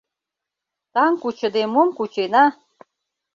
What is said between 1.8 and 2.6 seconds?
кучена?